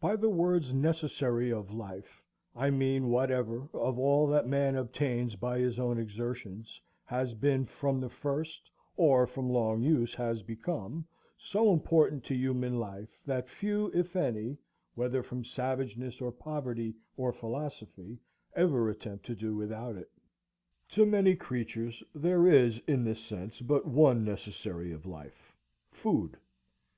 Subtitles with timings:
[0.00, 2.22] By the words, necessary of life,
[2.56, 8.00] I mean whatever, of all that man obtains by his own exertions, has been from
[8.00, 13.88] the first, or from long use has become, so important to human life that few,
[13.92, 14.56] if any,
[14.94, 18.18] whether from savageness, or poverty, or philosophy,
[18.56, 20.10] ever attempt to do without it.
[20.92, 25.52] To many creatures there is in this sense but one necessary of life,
[25.92, 26.38] Food.